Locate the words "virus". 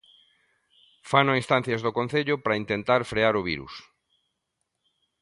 3.49-3.73